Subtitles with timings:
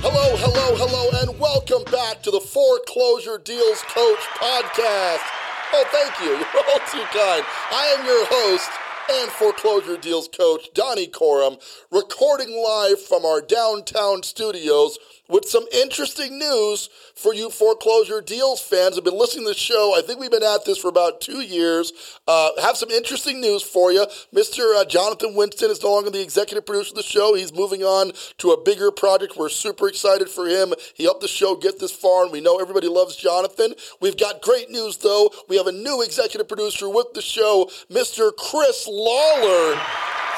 [0.00, 5.24] Hello, hello, hello, and welcome back to the Foreclosure Deals Coach podcast.
[5.72, 6.36] Oh, thank you.
[6.36, 7.44] You're all too kind.
[7.72, 8.70] I am your host
[9.10, 16.38] and foreclosure deals coach, Donnie Corum, recording live from our downtown studios with some interesting
[16.38, 19.94] news for you foreclosure deals fans have been listening to the show.
[19.96, 21.92] I think we've been at this for about two years.
[22.28, 24.06] Uh, have some interesting news for you.
[24.34, 24.76] Mr.
[24.76, 27.34] Uh, Jonathan Winston is no longer the executive producer of the show.
[27.34, 29.36] He's moving on to a bigger project.
[29.36, 30.74] We're super excited for him.
[30.94, 33.74] He helped the show get this far, and we know everybody loves Jonathan.
[34.00, 35.30] We've got great news, though.
[35.48, 38.30] We have a new executive producer with the show, Mr.
[38.36, 39.76] Chris Lawler.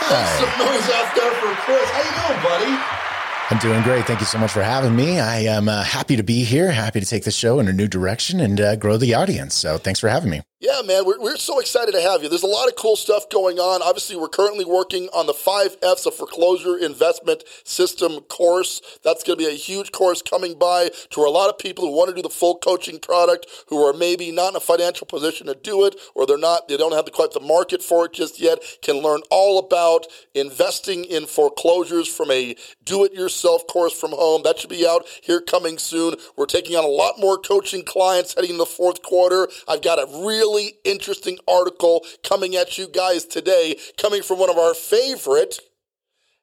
[0.00, 1.90] Make some noise out there for Chris.
[1.90, 3.07] How you doing, buddy?
[3.50, 4.04] I'm doing great.
[4.04, 5.20] Thank you so much for having me.
[5.20, 7.88] I am uh, happy to be here, happy to take the show in a new
[7.88, 9.54] direction and uh, grow the audience.
[9.54, 10.42] So thanks for having me.
[10.60, 12.28] Yeah, man, we're, we're so excited to have you.
[12.28, 13.80] There's a lot of cool stuff going on.
[13.80, 18.80] Obviously, we're currently working on the five F's of foreclosure investment system course.
[19.04, 21.96] That's going to be a huge course coming by to a lot of people who
[21.96, 25.46] want to do the full coaching product, who are maybe not in a financial position
[25.46, 28.12] to do it, or they're not, they don't have the, quite the market for it
[28.12, 33.92] just yet, can learn all about investing in foreclosures from a do it yourself course
[33.92, 34.42] from home.
[34.42, 36.16] That should be out here coming soon.
[36.36, 39.46] We're taking on a lot more coaching clients heading in the fourth quarter.
[39.68, 44.50] I've got a real really interesting article coming at you guys today, coming from one
[44.50, 45.60] of our favorite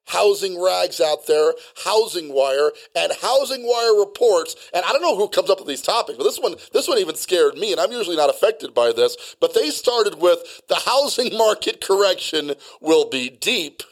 [0.08, 1.52] housing rags out there,
[1.84, 4.54] Housing Wire, and Housing Wire reports.
[4.72, 6.98] And I don't know who comes up with these topics, but this one, this one
[6.98, 9.36] even scared me, and I'm usually not affected by this.
[9.40, 13.82] But they started with the housing market correction will be deep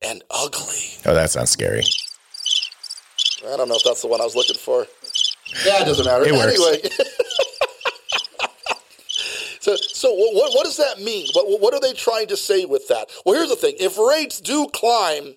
[0.00, 0.84] and ugly.
[1.04, 1.82] Oh, that sounds scary.
[3.44, 4.86] I don't know if that's the one I was looking for.
[5.64, 6.24] Yeah, it doesn't matter.
[6.24, 6.54] It works.
[6.54, 6.88] anyway.
[9.60, 11.26] So, so what, what does that mean?
[11.32, 13.10] What, what are they trying to say with that?
[13.24, 13.74] Well, here's the thing.
[13.78, 15.34] If rates do climb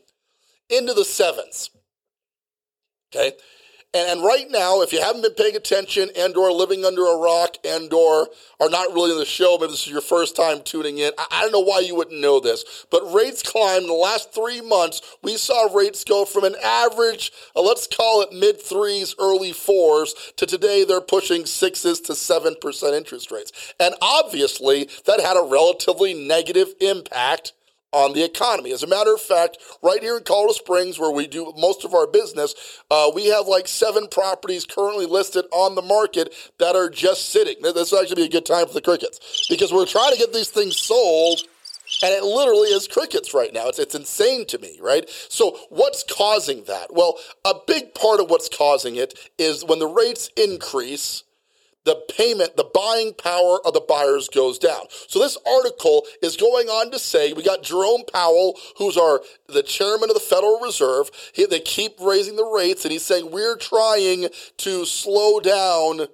[0.70, 1.70] into the sevens,
[3.14, 3.34] okay,
[3.94, 7.18] and, and right now, if you haven't been paying attention and or living under a
[7.18, 8.29] rock and or
[8.59, 11.28] are not really in the show, maybe this is your first time tuning in, I,
[11.31, 14.62] I don't know why you wouldn't know this, but rates climbed in the last three
[14.62, 15.01] months.
[15.22, 20.13] We saw rates go from an average, uh, let's call it mid threes, early fours,
[20.38, 23.74] to today they're pushing sixes to 7% interest rates.
[23.80, 27.53] And obviously, that had a relatively negative impact
[27.94, 28.72] on the economy.
[28.72, 31.94] As a matter of fact, right here in Colorado Springs, where we do most of
[31.94, 32.56] our business,
[32.90, 37.56] uh, we have like seven properties currently listed on the market that are just sitting.
[37.62, 40.34] This will actually be a good time for the crickets because we're trying to get
[40.34, 41.41] these things sold.
[42.03, 43.68] And it literally is crickets right now.
[43.68, 45.09] It's, it's insane to me, right?
[45.28, 46.94] So, what's causing that?
[46.94, 51.24] Well, a big part of what's causing it is when the rates increase,
[51.84, 54.84] the payment, the buying power of the buyers goes down.
[55.08, 59.64] So this article is going on to say we got Jerome Powell, who's our the
[59.64, 61.09] chairman of the Federal Reserve.
[61.34, 64.28] He, they keep raising the rates, and he's saying we're trying
[64.58, 66.08] to slow down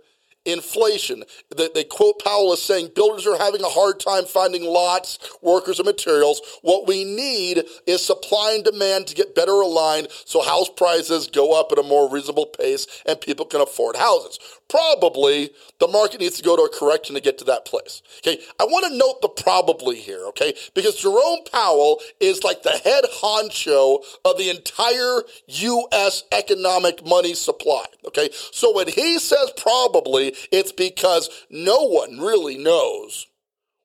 [0.48, 1.24] inflation.
[1.56, 5.80] They, they, quote Powell as saying builders are having a hard time finding lots, workers,
[5.80, 6.42] and materials.
[6.62, 11.60] What we need is supply and demand to get better aligned so house prices go
[11.60, 16.38] up at a more reasonable pace and people can afford houses probably the market needs
[16.38, 18.02] to go to a correction to get to that place.
[18.20, 18.42] Okay.
[18.60, 20.26] I want to note the probably here.
[20.30, 20.54] Okay.
[20.74, 26.24] Because Jerome Powell is like the head honcho of the entire U.S.
[26.32, 27.86] economic money supply.
[28.06, 28.30] Okay.
[28.52, 33.28] So when he says probably, it's because no one really knows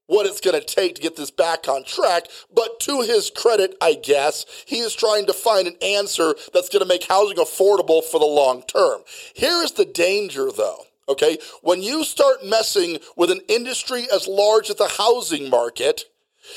[0.06, 2.26] what it's going to take to get this back on track.
[2.54, 6.82] But to his credit, I guess, he is trying to find an answer that's going
[6.82, 9.02] to make housing affordable for the long term.
[9.34, 10.84] Here is the danger, though.
[11.08, 16.05] Okay, when you start messing with an industry as large as the housing market,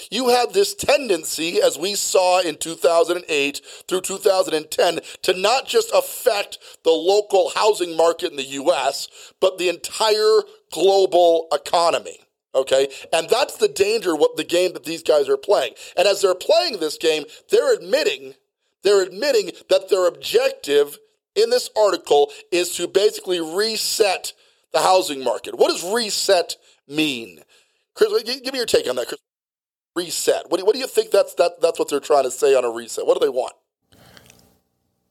[0.10, 6.58] you have this tendency, as we saw in 2008 through 2010, to not just affect
[6.84, 9.08] the local housing market in the US,
[9.40, 10.42] but the entire
[10.72, 12.20] global economy.
[12.54, 12.88] Okay.
[13.12, 15.74] And that's the danger what the game that these guys are playing.
[15.98, 18.36] And as they're playing this game, they're admitting,
[18.84, 20.98] they're admitting that their objective
[21.36, 24.32] in this article is to basically reset
[24.72, 25.58] the housing market.
[25.58, 26.56] What does reset
[26.88, 27.42] mean?
[27.94, 29.20] Chris, give me your take on that, Chris.
[29.95, 30.50] Reset.
[30.50, 32.65] What do, what do you think that's that that's what they're trying to say on
[32.65, 33.07] a reset?
[33.07, 33.53] What do they want?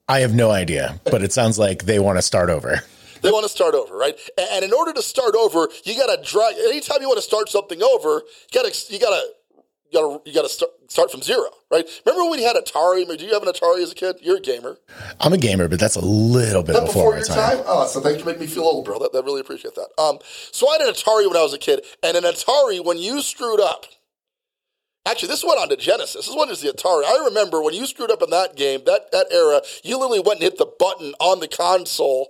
[0.06, 2.82] I have no idea, but it sounds like they want to start over.
[3.22, 4.18] They want to start over, right?
[4.36, 6.56] And, in order to start over, you got to drag.
[6.56, 8.22] Anytime you want to start something over,
[8.52, 9.26] you got to you got to
[9.90, 11.88] you got to you got to start, start from zero, right?
[12.04, 13.06] Remember when you had Atari?
[13.16, 14.16] Do you have an Atari as a kid?
[14.20, 14.76] You're a gamer.
[15.18, 17.56] I'm a gamer, but that's a little bit before, before your time.
[17.56, 17.64] time?
[17.66, 18.98] Oh, so thanks for making me feel old, bro.
[18.98, 19.88] That, that really appreciate that.
[19.96, 20.18] Um,
[20.52, 23.22] so I had an Atari when I was a kid, and an Atari when you
[23.22, 23.86] screwed up.
[25.06, 26.26] Actually, this went on to Genesis.
[26.26, 27.04] This one is the Atari.
[27.04, 30.40] I remember when you screwed up in that game, that that era, you literally went
[30.40, 32.28] and hit the button on the console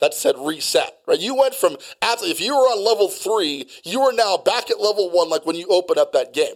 [0.00, 0.98] that said reset.
[1.06, 1.20] Right?
[1.20, 4.80] You went from after if you were on level three, you are now back at
[4.80, 6.54] level one, like when you open up that game.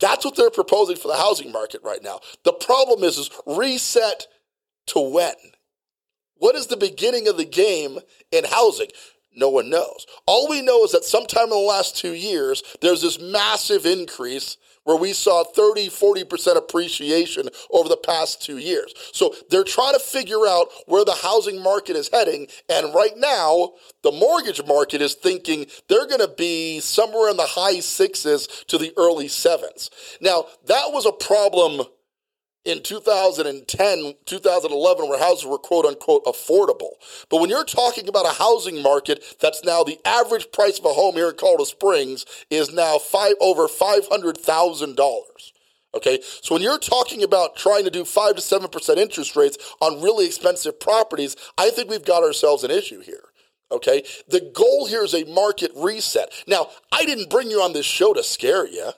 [0.00, 2.18] That's what they're proposing for the housing market right now.
[2.42, 4.26] The problem is, is reset
[4.86, 5.34] to when.
[6.34, 8.00] What is the beginning of the game
[8.32, 8.88] in housing?
[9.34, 10.06] No one knows.
[10.26, 14.56] All we know is that sometime in the last two years, there's this massive increase
[14.84, 18.92] where we saw 30, 40% appreciation over the past two years.
[19.12, 22.48] So they're trying to figure out where the housing market is heading.
[22.68, 27.46] And right now, the mortgage market is thinking they're going to be somewhere in the
[27.46, 29.90] high sixes to the early sevens.
[30.20, 31.86] Now, that was a problem
[32.64, 36.92] in 2010, 2011, where houses were quote unquote affordable.
[37.28, 40.90] But when you're talking about a housing market that's now the average price of a
[40.92, 45.52] home here in Colorado Springs is now five over five hundred thousand dollars.
[45.94, 49.58] Okay, so when you're talking about trying to do five to seven percent interest rates
[49.80, 53.24] on really expensive properties, I think we've got ourselves an issue here.
[53.70, 56.30] Okay, the goal here is a market reset.
[56.46, 58.92] Now, I didn't bring you on this show to scare you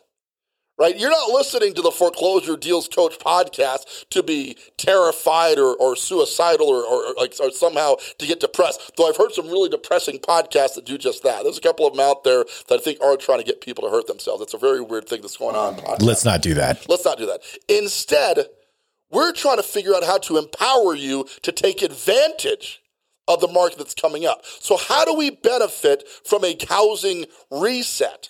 [0.78, 0.98] right?
[0.98, 6.68] You're not listening to the Foreclosure Deals Coach podcast to be terrified or, or suicidal
[6.68, 8.92] or, or, like or somehow to get depressed.
[8.96, 11.44] Though I've heard some really depressing podcasts that do just that.
[11.44, 13.84] There's a couple of them out there that I think are trying to get people
[13.84, 14.42] to hurt themselves.
[14.42, 15.76] It's a very weird thing that's going on.
[15.76, 16.02] Podcast.
[16.02, 16.88] Let's not do that.
[16.88, 17.40] Let's not do that.
[17.68, 18.46] Instead,
[19.10, 22.80] we're trying to figure out how to empower you to take advantage
[23.26, 24.44] of the market that's coming up.
[24.44, 28.28] So, how do we benefit from a housing reset?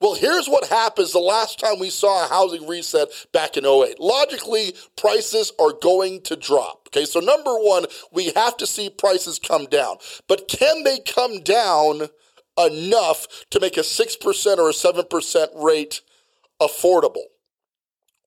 [0.00, 4.00] Well, here's what happens the last time we saw a housing reset back in 08.
[4.00, 6.88] Logically, prices are going to drop.
[6.88, 9.98] Okay, so number one, we have to see prices come down.
[10.26, 12.08] But can they come down
[12.58, 16.00] enough to make a 6% or a 7% rate
[16.60, 17.24] affordable?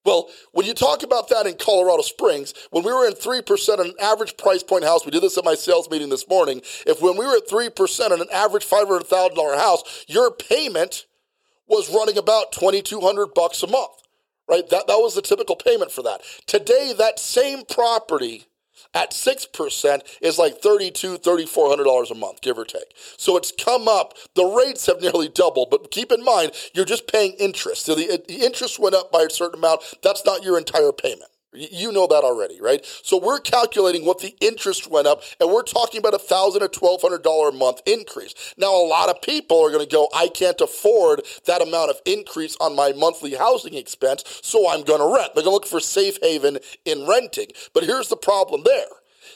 [0.05, 3.87] Well, when you talk about that in Colorado Springs, when we were in 3% on
[3.87, 6.61] an average price point house, we did this at my sales meeting this morning.
[6.85, 11.05] If when we were at 3% on an average $500,000 house, your payment
[11.67, 13.91] was running about 2200 bucks a month,
[14.49, 14.67] right?
[14.69, 16.21] That, that was the typical payment for that.
[16.45, 18.45] Today, that same property
[18.93, 22.93] at 6% is like $3,200, $3,400 a month, give or take.
[23.17, 24.13] So it's come up.
[24.35, 27.85] The rates have nearly doubled, but keep in mind, you're just paying interest.
[27.85, 29.81] So the, the interest went up by a certain amount.
[30.03, 31.31] That's not your entire payment.
[31.53, 32.85] You know that already, right?
[33.03, 36.67] So we're calculating what the interest went up, and we're talking about a thousand or
[36.67, 38.33] twelve hundred dollar a month increase.
[38.57, 42.01] Now, a lot of people are going to go, "I can't afford that amount of
[42.05, 45.67] increase on my monthly housing expense, so I'm going to rent." They're going to look
[45.67, 47.47] for safe haven in renting.
[47.73, 48.87] But here's the problem: there,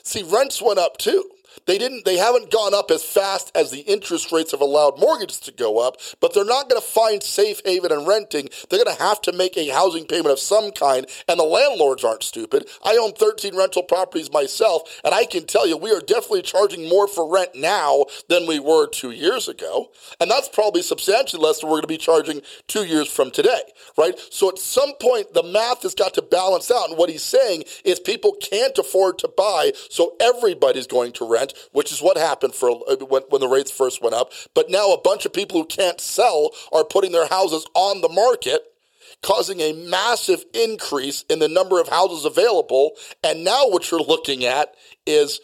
[0.04, 1.30] see, rents went up too.
[1.68, 5.40] They didn't they haven't gone up as fast as the interest rates have allowed mortgages
[5.42, 8.50] to go up, but they're not going to find safe haven and renting.
[8.70, 12.04] They're going to have to make a housing payment of some kind, and the landlords
[12.04, 12.70] aren't stupid.
[12.84, 16.88] I own 13 rental properties myself, and I can tell you we are definitely charging
[16.88, 21.60] more for rent now than we were 2 years ago, and that's probably substantially less
[21.60, 23.62] than we're going to be charging 2 years from today,
[23.98, 24.18] right?
[24.32, 27.66] So at some point the math has got to balance out, and what he's saying
[27.84, 32.54] is people can't afford to buy, so everybody's going to rent which is what happened
[32.54, 34.32] for uh, when, when the rates first went up.
[34.54, 38.10] But now a bunch of people who can't sell are putting their houses on the
[38.10, 38.62] market,
[39.24, 42.92] causing a massive increase in the number of houses available.
[43.24, 45.40] And now what you're looking at is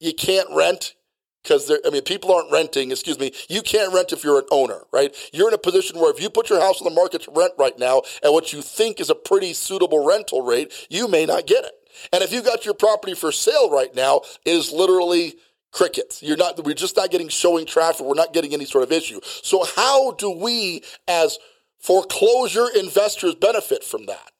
[0.00, 0.94] you can't rent
[1.42, 2.90] because I mean, people aren't renting.
[2.90, 3.32] Excuse me.
[3.48, 5.14] You can't rent if you're an owner, right?
[5.32, 7.52] You're in a position where if you put your house on the market to rent
[7.58, 11.46] right now, at what you think is a pretty suitable rental rate, you may not
[11.46, 11.72] get it.
[12.12, 15.36] And if you got your property for sale right now, it is literally
[15.70, 16.22] crickets.
[16.22, 16.64] You're not.
[16.64, 18.04] We're just not getting showing traffic.
[18.06, 19.20] We're not getting any sort of issue.
[19.24, 21.38] So how do we, as
[21.78, 24.32] foreclosure investors, benefit from that?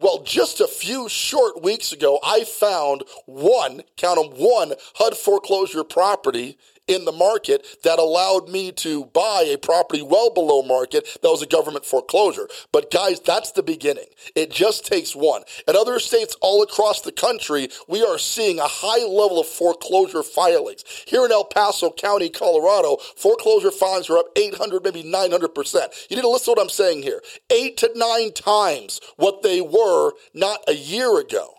[0.00, 5.84] Well, just a few short weeks ago, I found one, count them, one HUD foreclosure
[5.84, 11.28] property in the market that allowed me to buy a property well below market that
[11.30, 12.48] was a government foreclosure.
[12.72, 14.06] But guys, that's the beginning.
[14.34, 15.42] It just takes one.
[15.66, 20.22] In other states all across the country, we are seeing a high level of foreclosure
[20.22, 20.84] filings.
[21.06, 26.08] Here in El Paso County, Colorado, foreclosure filings are up 800, maybe 900%.
[26.10, 27.22] You need to listen to what I'm saying here.
[27.50, 31.53] Eight to nine times what they were not a year ago.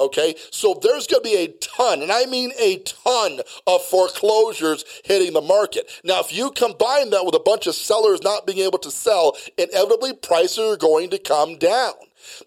[0.00, 4.82] Okay, so there's going to be a ton, and I mean a ton of foreclosures
[5.04, 5.90] hitting the market.
[6.04, 9.36] Now, if you combine that with a bunch of sellers not being able to sell,
[9.58, 11.92] inevitably prices are going to come down.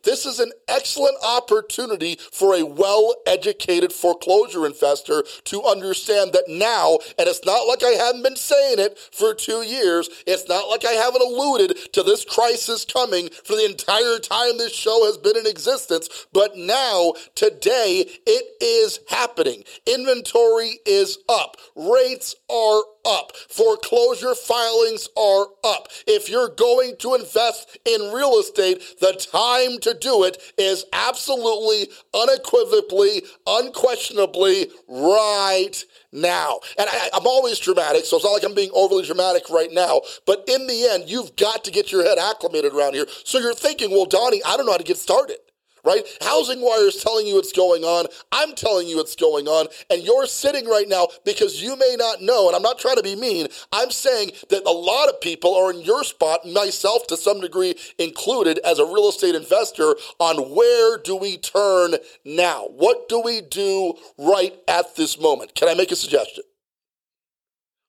[0.04, 7.00] This is an excellent opportunity for a well educated foreclosure investor to understand that now,
[7.18, 10.86] and it's not like I haven't been saying it for two years, it's not like
[10.86, 15.38] I haven't alluded to this crisis coming for the entire time this show has been
[15.38, 19.64] in existence, but now, today, it is happening.
[19.86, 23.36] Inventory is up, rates are up.
[23.50, 25.88] Foreclosure filings are up.
[26.08, 31.90] If you're going to invest in real estate, the time to do it is absolutely,
[32.14, 36.60] unequivocally, unquestionably right now.
[36.78, 40.02] And I, am always dramatic, so it's not like I'm being overly dramatic right now.
[40.26, 43.06] But in the end, you've got to get your head acclimated around here.
[43.24, 45.38] So you're thinking, well, Donnie, I don't know how to get started
[45.84, 46.06] right?
[46.22, 48.06] Housing Wire is telling you what's going on.
[48.32, 49.68] I'm telling you what's going on.
[49.90, 52.48] And you're sitting right now because you may not know.
[52.48, 53.48] And I'm not trying to be mean.
[53.72, 57.76] I'm saying that a lot of people are in your spot, myself to some degree
[58.00, 62.68] included, as a real estate investor, on where do we turn now?
[62.72, 65.56] What do we do right at this moment?
[65.56, 66.44] Can I make a suggestion?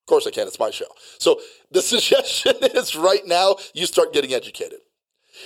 [0.03, 0.47] Of course I can.
[0.47, 0.87] It's my show.
[1.19, 4.81] So the suggestion is right now you start getting educated.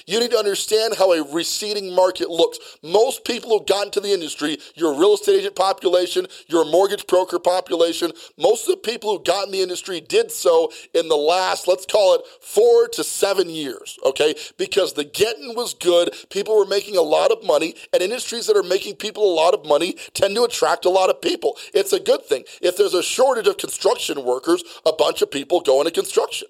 [0.06, 2.58] You need to understand how a receding market looks.
[2.82, 7.38] Most people who got into the industry, your real estate agent population, your mortgage broker
[7.38, 11.68] population, most of the people who got in the industry did so in the last,
[11.68, 14.34] let's call it four to seven years, okay?
[14.56, 18.56] Because the getting was good, people were making a lot of money, and industries that
[18.56, 21.56] are making people a lot of money tend to attract a lot of people.
[21.74, 22.44] It's a good thing.
[22.60, 26.48] If there's a shortage of construction workers, a bunch of people go into construction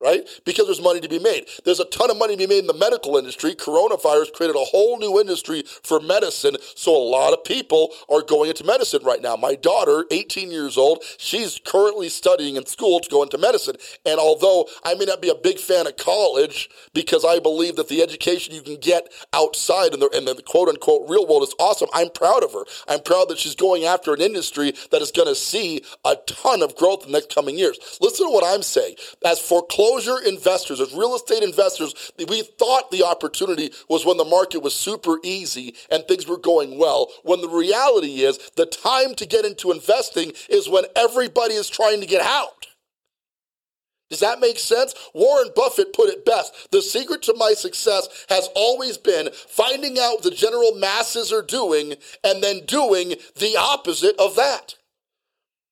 [0.00, 0.26] right?
[0.44, 1.46] Because there's money to be made.
[1.64, 3.54] There's a ton of money to be made in the medical industry.
[3.54, 8.50] Coronavirus created a whole new industry for medicine, so a lot of people are going
[8.50, 9.36] into medicine right now.
[9.36, 13.76] My daughter, 18 years old, she's currently studying in school to go into medicine.
[14.06, 17.88] And although I may not be a big fan of college because I believe that
[17.88, 21.54] the education you can get outside in the, in the quote unquote real world is
[21.58, 22.64] awesome, I'm proud of her.
[22.88, 26.62] I'm proud that she's going after an industry that is going to see a ton
[26.62, 27.78] of growth in the next coming years.
[28.00, 28.94] Listen to what I'm saying.
[29.24, 34.24] As foreclosure foreclosure investors, as real estate investors, we thought the opportunity was when the
[34.24, 37.08] market was super easy and things were going well.
[37.24, 42.00] When the reality is, the time to get into investing is when everybody is trying
[42.00, 42.66] to get out.
[44.10, 44.92] Does that make sense?
[45.14, 46.70] Warren Buffett put it best.
[46.72, 51.42] The secret to my success has always been finding out what the general masses are
[51.42, 51.94] doing
[52.24, 54.74] and then doing the opposite of that.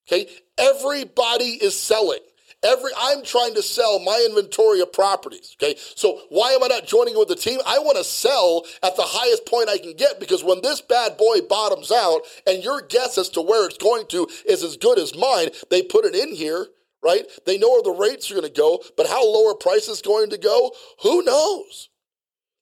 [0.06, 0.28] Okay?
[0.56, 2.20] Everybody is selling.
[2.64, 5.56] Every I'm trying to sell my inventory of properties.
[5.62, 5.78] Okay.
[5.94, 7.60] So why am I not joining with the team?
[7.64, 11.16] I want to sell at the highest point I can get because when this bad
[11.16, 14.98] boy bottoms out and your guess as to where it's going to is as good
[14.98, 16.66] as mine, they put it in here,
[17.02, 17.24] right?
[17.46, 20.30] They know where the rates are going to go, but how lower price is going
[20.30, 20.72] to go,
[21.02, 21.90] who knows?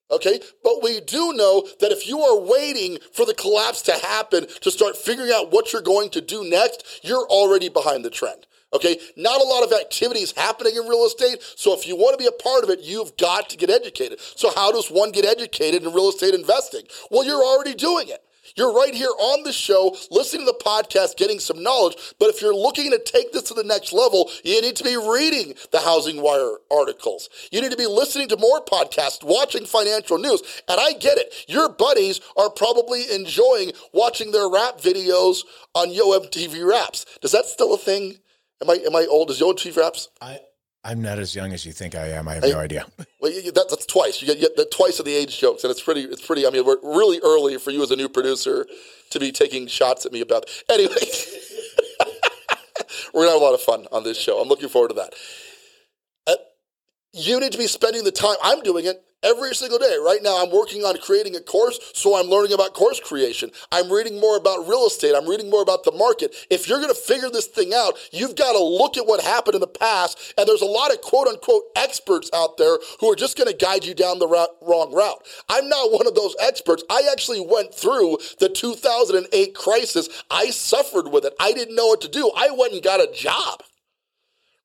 [0.09, 4.47] Okay, but we do know that if you are waiting for the collapse to happen
[4.61, 8.47] to start figuring out what you're going to do next, you're already behind the trend.
[8.73, 11.39] Okay, not a lot of activities happening in real estate.
[11.57, 14.21] So if you want to be a part of it, you've got to get educated.
[14.21, 16.83] So how does one get educated in real estate investing?
[17.11, 18.23] Well, you're already doing it.
[18.57, 21.97] You're right here on the show, listening to the podcast, getting some knowledge.
[22.19, 24.97] But if you're looking to take this to the next level, you need to be
[24.97, 27.29] reading the Housing Wire articles.
[27.51, 30.43] You need to be listening to more podcasts, watching financial news.
[30.69, 31.35] And I get it.
[31.49, 35.45] Your buddies are probably enjoying watching their rap videos
[35.75, 37.05] on Yo MTV Raps.
[37.21, 38.19] Does that still a thing?
[38.63, 39.31] Am I am I old?
[39.31, 40.09] Is Yo Chief Raps?
[40.21, 40.41] I
[40.87, 42.29] I'm not as young as you think I am.
[42.29, 42.87] I have I, no idea.
[43.19, 44.21] Well, you, that, that's twice.
[44.21, 46.03] You get, you get twice of the age jokes, and it's pretty.
[46.03, 46.47] It's pretty.
[46.47, 48.67] I mean, we're really early for you as a new producer
[49.11, 50.45] to be taking shots at me about.
[50.71, 50.95] Anyway,
[53.15, 54.41] we're gonna have a lot of fun on this show.
[54.41, 55.15] I'm looking forward to that.
[57.19, 58.37] You need to be spending the time.
[58.43, 59.97] I'm doing it every single day.
[60.05, 63.51] Right now, I'm working on creating a course, so I'm learning about course creation.
[63.73, 65.15] I'm reading more about real estate.
[65.17, 66.37] I'm reading more about the market.
[66.51, 69.55] If you're going to figure this thing out, you've got to look at what happened
[69.55, 70.35] in the past.
[70.37, 73.57] And there's a lot of quote unquote experts out there who are just going to
[73.57, 75.27] guide you down the route, wrong route.
[75.49, 76.85] I'm not one of those experts.
[76.91, 80.11] I actually went through the 2008 crisis.
[80.31, 81.33] I suffered with it.
[81.41, 82.31] I didn't know what to do.
[82.37, 83.63] I went and got a job.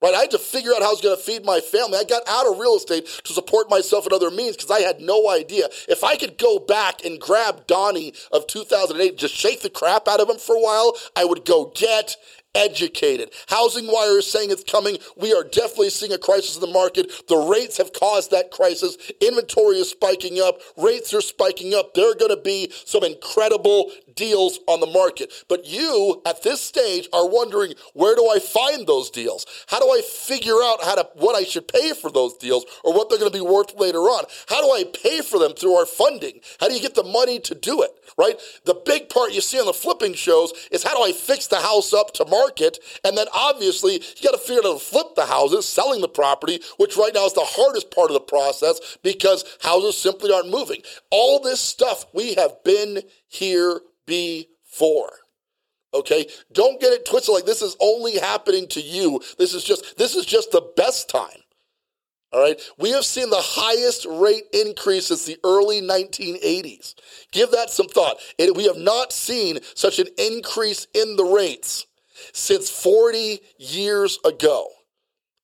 [0.02, 0.16] Right?
[0.16, 1.98] I had to figure out how I was going to feed my family.
[1.98, 5.00] I got out of real estate to support myself and other means because I had
[5.00, 5.68] no idea.
[5.88, 10.20] If I could go back and grab Donnie of 2008, just shake the crap out
[10.20, 12.18] of him for a while, I would go get
[12.56, 13.32] educated.
[13.48, 14.98] Housing Wire is saying it's coming.
[15.18, 17.28] We are definitely seeing a crisis in the market.
[17.28, 18.98] The rates have caused that crisis.
[19.22, 20.60] Inventory is spiking up.
[20.78, 21.94] Rates are spiking up.
[21.94, 25.32] There are going to be some incredible deals on the market.
[25.48, 29.46] But you, at this stage, are wondering where do I find those deals?
[29.68, 32.94] How do I figure out how to what I should pay for those deals or
[32.94, 34.26] what they're going to be worth later on?
[34.48, 36.40] How do I pay for them through our funding?
[36.60, 37.92] How do you get the money to do it?
[38.18, 38.40] Right?
[38.66, 41.58] The big part you see on the flipping shows is how do I fix the
[41.58, 42.78] house up to market?
[43.04, 46.10] And then obviously you got to figure out how to flip the houses, selling the
[46.10, 50.50] property, which right now is the hardest part of the process because houses simply aren't
[50.50, 50.82] moving.
[51.10, 53.02] All this stuff we have been
[53.32, 55.12] here before.
[55.94, 56.28] Okay?
[56.52, 59.22] Don't get it twisted like this is only happening to you.
[59.38, 61.30] This is just this is just the best time.
[62.34, 62.60] All right?
[62.78, 66.96] We have seen the highest rate increase since the early 1980s.
[67.32, 68.18] Give that some thought.
[68.38, 71.88] It, we have not seen such an increase in the rates
[72.34, 74.70] since 40 years ago.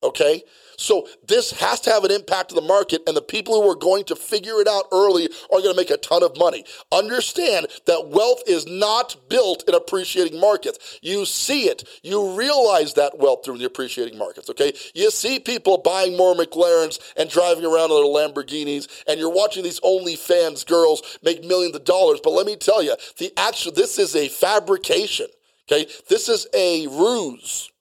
[0.04, 0.44] Okay?
[0.78, 3.76] So this has to have an impact on the market, and the people who are
[3.76, 6.66] going to figure it out early are going to make a ton of money.
[6.92, 11.00] Understand that wealth is not built in appreciating markets.
[11.02, 11.84] You see it.
[12.04, 14.72] You realize that wealth through the appreciating markets, okay?
[14.94, 19.64] You see people buying more McLarens and driving around in their Lamborghinis, and you're watching
[19.64, 22.20] these OnlyFans girls make millions of dollars.
[22.24, 25.28] But let me tell you, the actual this is a fabrication.
[25.70, 27.72] Okay, this is a ruse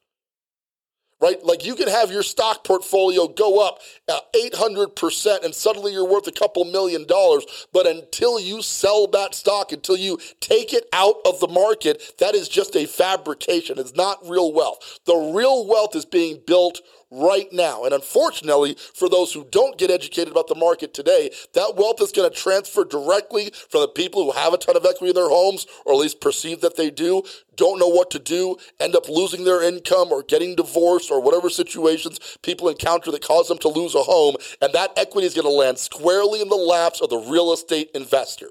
[1.27, 1.45] right?
[1.45, 6.27] Like you can have your stock portfolio go up uh, 800% and suddenly you're worth
[6.29, 7.45] a couple million dollars.
[7.73, 12.35] But until you sell that stock, until you take it out of the market, that
[12.35, 13.79] is just a fabrication.
[13.79, 15.01] It's not real wealth.
[15.05, 16.81] The real wealth is being built
[17.11, 17.85] right now.
[17.85, 22.13] And unfortunately, for those who don't get educated about the market today, that wealth is
[22.13, 25.29] going to transfer directly from the people who have a ton of equity in their
[25.29, 27.23] homes, or at least perceive that they do,
[27.55, 31.49] don't know what to do, end up losing their income or getting divorced or whatever
[31.49, 34.37] situations people encounter that cause them to lose a home.
[34.61, 37.91] And that equity is going to land squarely in the laps of the real estate
[37.95, 38.51] investor.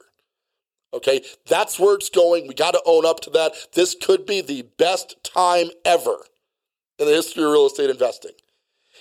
[0.94, 2.48] Okay, that's where it's going.
[2.48, 3.54] We got to own up to that.
[3.74, 6.16] This could be the best time ever
[6.98, 8.32] in the history of real estate investing.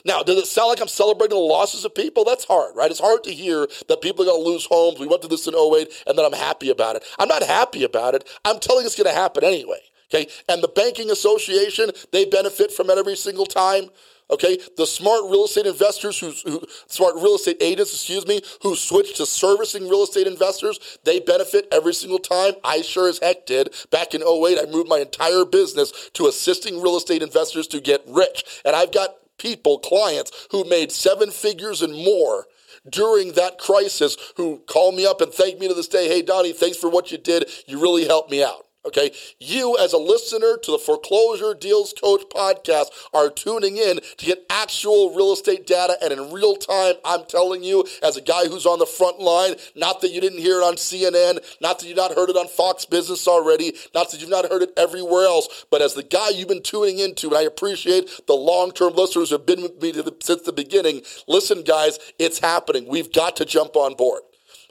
[0.05, 2.25] Now, does it sound like I'm celebrating the losses of people?
[2.25, 2.91] That's hard, right?
[2.91, 4.99] It's hard to hear that people are going to lose homes.
[4.99, 7.05] We went through this in 08 and that I'm happy about it.
[7.19, 8.29] I'm not happy about it.
[8.45, 9.81] I'm telling it's going to happen anyway.
[10.13, 10.31] Okay.
[10.49, 13.91] And the banking association, they benefit from it every single time.
[14.31, 18.75] Okay, the smart real estate investors who, who, smart real estate agents, excuse me, who
[18.75, 22.55] switch to servicing real estate investors, they benefit every single time.
[22.65, 23.75] I sure as heck did.
[23.91, 28.03] Back in 08, I moved my entire business to assisting real estate investors to get
[28.09, 28.63] rich.
[28.65, 32.47] And I've got people, clients who made seven figures and more
[32.89, 36.09] during that crisis who call me up and thank me to this day.
[36.09, 37.51] Hey, Donnie, thanks for what you did.
[37.67, 38.64] You really helped me out.
[38.87, 44.27] Okay, you as a listener to the Foreclosure Deals Coach podcast are tuning in to
[44.27, 46.97] get actual real estate data and in real time.
[47.03, 50.41] I'm telling you, as a guy who's on the front line, not that you didn't
[50.41, 54.11] hear it on CNN, not that you've not heard it on Fox Business already, not
[54.11, 57.29] that you've not heard it everywhere else, but as the guy you've been tuning into,
[57.29, 60.53] and I appreciate the long term listeners who have been with me the, since the
[60.53, 61.01] beginning.
[61.27, 62.87] Listen, guys, it's happening.
[62.87, 64.21] We've got to jump on board.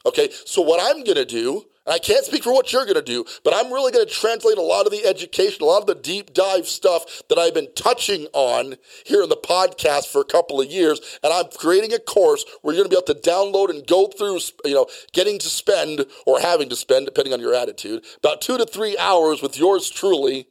[0.06, 3.02] Okay, so what I'm going to do I can't speak for what you're going to
[3.02, 5.88] do, but I'm really going to translate a lot of the education, a lot of
[5.88, 10.26] the deep dive stuff that I've been touching on here in the podcast for a
[10.26, 11.20] couple of years.
[11.24, 14.08] And I'm creating a course where you're going to be able to download and go
[14.08, 18.42] through, you know, getting to spend or having to spend, depending on your attitude, about
[18.42, 20.48] two to three hours with yours truly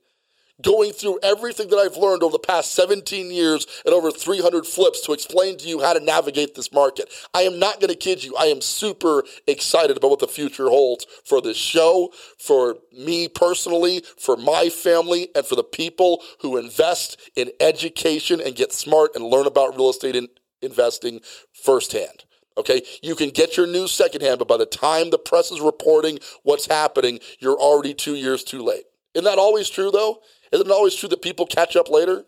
[0.61, 5.01] going through everything that I've learned over the past 17 years and over 300 flips
[5.03, 7.13] to explain to you how to navigate this market.
[7.33, 8.37] I am not going to kid you.
[8.39, 14.03] I am super excited about what the future holds for this show, for me personally,
[14.19, 19.25] for my family, and for the people who invest in education and get smart and
[19.25, 20.29] learn about real estate in
[20.61, 21.21] investing
[21.53, 22.25] firsthand.
[22.57, 26.19] Okay, you can get your news secondhand, but by the time the press is reporting
[26.43, 28.85] what's happening, you're already two years too late.
[29.15, 30.21] Isn't that always true, though?
[30.53, 32.25] Isn't it always true that people catch up later?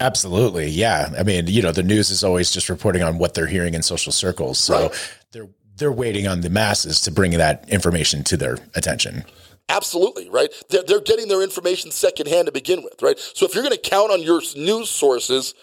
[0.00, 0.68] Absolutely.
[0.68, 1.10] Yeah.
[1.18, 3.82] I mean, you know, the news is always just reporting on what they're hearing in
[3.82, 4.58] social circles.
[4.58, 5.12] So right.
[5.32, 9.24] they're they're waiting on the masses to bring that information to their attention.
[9.68, 10.48] Absolutely, right?
[10.70, 13.18] They're, they're getting their information secondhand to begin with, right?
[13.18, 15.54] So if you're going to count on your news sources,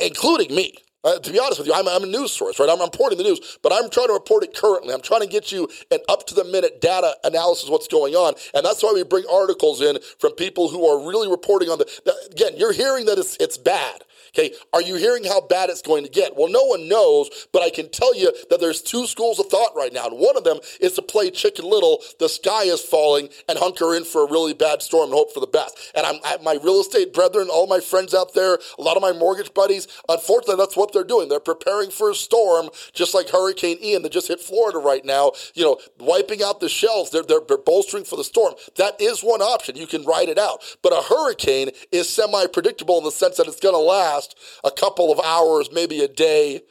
[0.00, 2.68] including me, uh, to be honest with you, I'm, I'm, a news source, right?
[2.68, 4.92] I'm reporting the news, but I'm trying to report it currently.
[4.92, 8.14] I'm trying to get you an up to the minute data analysis of what's going
[8.14, 8.34] on.
[8.54, 11.84] And that's why we bring articles in from people who are really reporting on the,
[12.04, 14.02] the again, you're hearing that it's, it's bad.
[14.28, 16.36] Okay, are you hearing how bad it's going to get?
[16.36, 19.72] Well, no one knows, but I can tell you that there's two schools of thought
[19.76, 20.06] right now.
[20.06, 23.94] And one of them is to play chicken little, the sky is falling, and hunker
[23.94, 25.92] in for a really bad storm and hope for the best.
[25.94, 29.02] And I'm I, my real estate brethren, all my friends out there, a lot of
[29.02, 31.28] my mortgage buddies, unfortunately, that's what they're doing.
[31.28, 35.32] They're preparing for a storm, just like Hurricane Ian that just hit Florida right now.
[35.54, 37.10] You know, wiping out the shells.
[37.10, 38.54] They're, they're, they're bolstering for the storm.
[38.76, 39.76] That is one option.
[39.76, 40.62] You can ride it out.
[40.82, 44.17] But a hurricane is semi predictable in the sense that it's going to last
[44.64, 46.62] a couple of hours, maybe a day,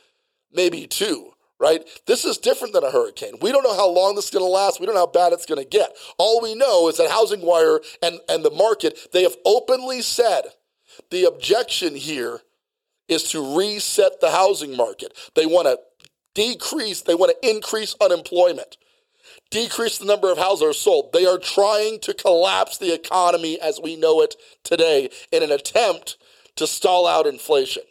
[0.51, 1.87] maybe two right?
[2.05, 3.33] This is different than a hurricane.
[3.41, 4.79] We don't know how long this is going to last.
[4.79, 5.89] We don't know how bad it's going to get.
[6.17, 10.43] All we know is that Housing Wire and, and the market, they have openly said
[11.09, 12.41] the objection here
[13.07, 15.13] is to reset the housing market.
[15.35, 15.79] They want to
[16.35, 18.77] decrease, they want to increase unemployment
[19.49, 21.13] decrease the number of houses sold.
[21.13, 26.17] They are trying to collapse the economy as we know it today in an attempt
[26.57, 27.83] to stall out inflation.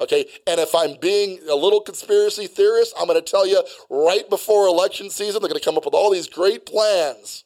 [0.00, 4.28] Okay, and if I'm being a little conspiracy theorist, I'm going to tell you right
[4.30, 7.44] before election season, they're going to come up with all these great plans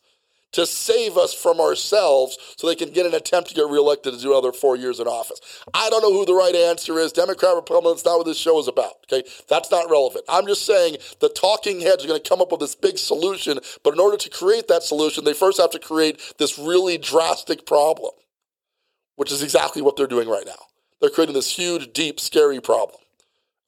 [0.52, 4.20] to save us from ourselves so they can get an attempt to get reelected to
[4.20, 5.40] do another four years in office.
[5.72, 7.10] I don't know who the right answer is.
[7.12, 8.92] Democrat, Republican, that's not what this show is about.
[9.10, 9.26] Okay.
[9.48, 10.24] That's not relevant.
[10.28, 13.58] I'm just saying the talking heads are going to come up with this big solution,
[13.82, 17.64] but in order to create that solution, they first have to create this really drastic
[17.66, 18.12] problem,
[19.16, 20.66] which is exactly what they're doing right now.
[21.00, 22.98] They're creating this huge, deep, scary problem.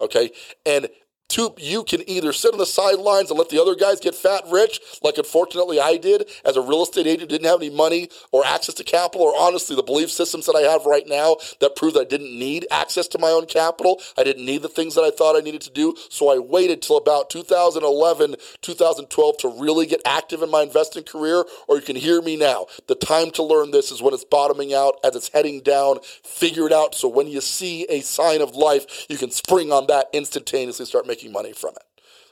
[0.01, 0.31] Okay.
[0.65, 0.89] And
[1.29, 4.45] Two, you can either sit on the sidelines and let the other guys get fat
[4.53, 8.45] rich, like unfortunately I did as a real estate agent, didn't have any money or
[8.45, 11.95] access to capital, or honestly, the belief systems that I have right now that prove
[11.95, 14.01] that I didn't need access to my own capital.
[14.19, 15.97] I didn't need the things that I thought I needed to do.
[16.11, 21.45] So I waited till about 2011, 2012 to really get active in my investing career.
[21.67, 22.67] Or you can hear me now.
[22.87, 26.01] The time to learn this is when it's bottoming out, as it's heading down.
[26.23, 26.95] Figure it out.
[26.95, 31.07] So when you see a sign of life, you can spring on that instantaneously, start
[31.07, 31.83] making making money from it.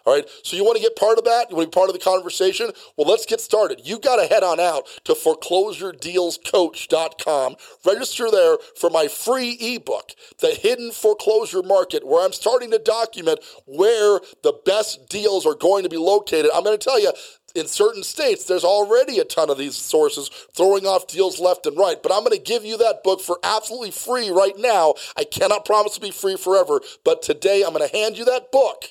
[0.05, 0.29] All right.
[0.43, 1.49] So you want to get part of that?
[1.49, 2.73] You want to be part of the conversation?
[2.97, 3.83] Well, let's get started.
[3.85, 7.55] You got to head on out to foreclosuredealscoach.com.
[7.87, 13.39] Register there for my free ebook, The Hidden Foreclosure Market, where I'm starting to document
[13.67, 16.51] where the best deals are going to be located.
[16.53, 17.13] I'm going to tell you,
[17.55, 21.77] in certain states, there's already a ton of these sources throwing off deals left and
[21.77, 22.03] right.
[22.03, 24.95] But I'm going to give you that book for absolutely free right now.
[25.17, 28.53] I cannot promise to be free forever, but today I'm going to hand you that
[28.53, 28.85] book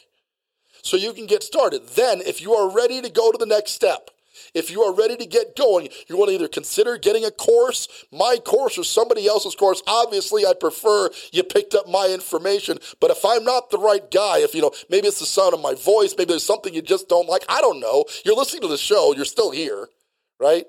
[0.84, 1.88] so you can get started.
[1.89, 4.10] Then, if you are ready to go to the next step,
[4.53, 7.87] if you are ready to get going, you want to either consider getting a course,
[8.11, 9.81] my course, or somebody else's course.
[9.87, 12.77] Obviously, I'd prefer you picked up my information.
[12.99, 15.61] But if I'm not the right guy, if you know, maybe it's the sound of
[15.61, 18.05] my voice, maybe there's something you just don't like, I don't know.
[18.25, 19.87] You're listening to the show, you're still here,
[20.39, 20.65] right?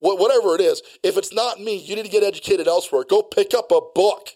[0.00, 3.04] Whatever it is, if it's not me, you need to get educated elsewhere.
[3.08, 4.30] Go pick up a book.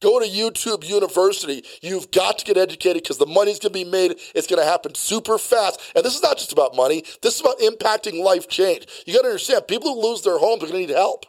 [0.00, 1.64] Go to YouTube University.
[1.82, 4.12] You've got to get educated because the money's going to be made.
[4.34, 5.80] It's going to happen super fast.
[5.96, 7.02] And this is not just about money.
[7.22, 8.86] This is about impacting life change.
[9.06, 11.26] You got to understand, people who lose their homes are going to need help.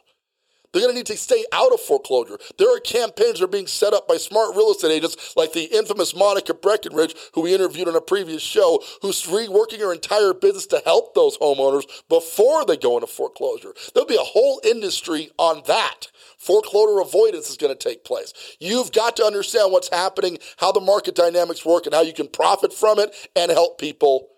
[0.71, 2.37] They're going to need to stay out of foreclosure.
[2.57, 5.63] There are campaigns that are being set up by smart real estate agents like the
[5.75, 10.67] infamous Monica Breckenridge, who we interviewed on a previous show, who's reworking her entire business
[10.67, 13.73] to help those homeowners before they go into foreclosure.
[13.93, 18.33] There'll be a whole industry on that foreclosure avoidance is going to take place.
[18.59, 22.27] You've got to understand what's happening, how the market dynamics work, and how you can
[22.27, 24.29] profit from it and help people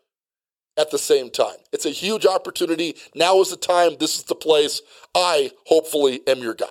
[0.81, 1.57] at the same time.
[1.71, 2.95] It's a huge opportunity.
[3.13, 3.97] Now is the time.
[3.99, 4.81] This is the place.
[5.15, 6.65] I hopefully am your guy.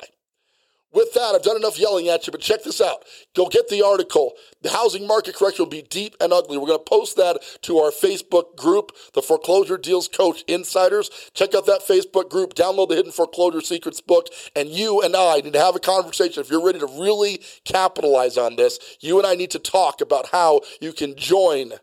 [0.93, 3.05] With that, I've done enough yelling at you, but check this out.
[3.37, 4.33] Go get the article.
[4.63, 6.59] The housing market correction will be deep and ugly.
[6.59, 11.09] We're going to post that to our Facebook group, the Foreclosure Deals Coach Insiders.
[11.33, 15.37] Check out that Facebook group, download the Hidden Foreclosure Secrets book, and you and I
[15.37, 16.41] need to have a conversation.
[16.41, 20.31] If you're ready to really capitalize on this, you and I need to talk about
[20.31, 21.75] how you can join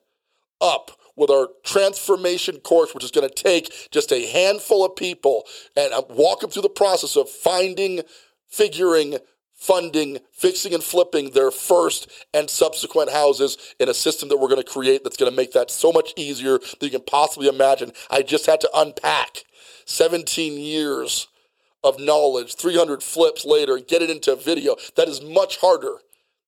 [0.60, 5.44] up with our transformation course, which is going to take just a handful of people
[5.76, 8.02] and uh, walk them through the process of finding
[8.48, 9.18] figuring,
[9.54, 14.62] funding, fixing, and flipping their first and subsequent houses in a system that we're going
[14.62, 17.92] to create that's going to make that so much easier than you can possibly imagine.
[18.10, 19.44] I just had to unpack
[19.86, 21.28] 17 years
[21.84, 24.76] of knowledge, 300 flips later, and get it into a video.
[24.96, 25.98] That is much harder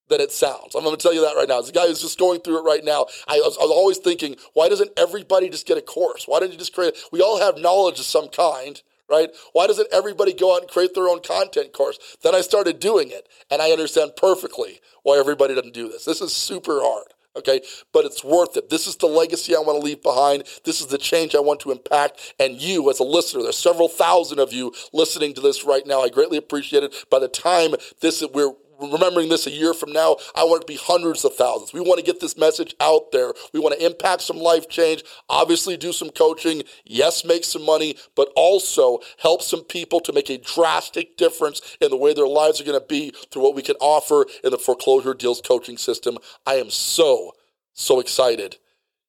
[0.10, 0.76] than it sounds.
[0.76, 1.60] I'm going to tell you that right now.
[1.60, 3.98] As a guy who's just going through it right now, I was, I was always
[3.98, 6.26] thinking, why doesn't everybody just get a course?
[6.28, 6.98] Why don't you just create?
[7.12, 9.30] We all have knowledge of some kind right?
[9.54, 11.98] Why doesn't everybody go out and create their own content course?
[12.24, 16.06] Then I started doing it, and I understand perfectly why everybody doesn't do this.
[16.06, 17.08] This is super hard.
[17.36, 17.62] Okay,
[17.94, 18.70] but it's worth it.
[18.70, 20.44] This is the legacy I want to leave behind.
[20.66, 22.34] This is the change I want to impact.
[22.40, 26.02] And you, as a listener, there's several thousand of you listening to this right now.
[26.02, 27.06] I greatly appreciate it.
[27.10, 30.74] By the time this we're remembering this a year from now, I want it to
[30.74, 31.74] be hundreds of thousands.
[31.74, 33.34] We want to get this message out there.
[33.54, 37.96] We want to impact some life change, obviously do some coaching, yes, make some money,
[38.16, 42.62] but also help some people to make a drastic difference in the way their lives
[42.62, 46.18] are going to be through what we can offer in the foreclosure deals coaching system.
[46.46, 47.34] I am so,
[47.74, 48.58] so excited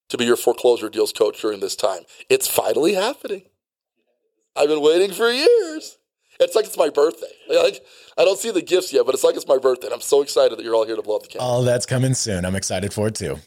[0.09, 2.02] to be your foreclosure deals coach during this time.
[2.28, 3.44] It's finally happening.
[4.56, 5.96] I've been waiting for years.
[6.40, 7.33] It's like it's my birthday.
[7.48, 7.85] Like
[8.18, 9.88] I don't see the gifts yet, but it's like it's my birthday.
[9.88, 11.48] And I'm so excited that you're all here to blow up the candle.
[11.48, 12.44] Oh, that's coming soon.
[12.44, 13.38] I'm excited for it too.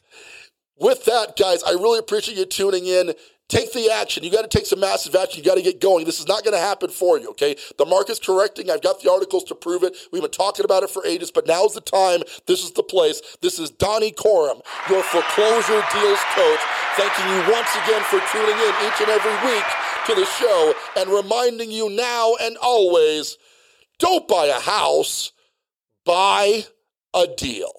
[0.79, 3.13] With that, guys, I really appreciate you tuning in.
[3.49, 4.23] Take the action.
[4.23, 5.43] You got to take some massive action.
[5.43, 6.05] You got to get going.
[6.05, 7.55] This is not going to happen for you, okay?
[7.77, 8.71] The market's correcting.
[8.71, 9.95] I've got the articles to prove it.
[10.11, 12.23] We've been talking about it for ages, but now's the time.
[12.47, 13.21] This is the place.
[13.41, 16.61] This is Donnie Corum, your foreclosure deals coach,
[16.95, 19.65] thanking you once again for tuning in each and every week
[20.07, 23.37] to the show and reminding you now and always
[23.99, 25.31] don't buy a house,
[26.05, 26.65] buy
[27.13, 27.71] a deal.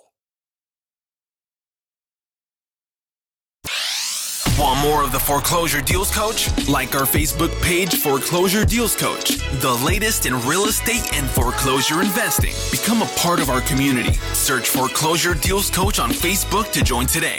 [4.57, 6.49] Want more of the Foreclosure Deals Coach?
[6.69, 9.39] Like our Facebook page, Foreclosure Deals Coach.
[9.61, 12.55] The latest in real estate and foreclosure investing.
[12.71, 14.13] Become a part of our community.
[14.33, 17.39] Search Foreclosure Deals Coach on Facebook to join today.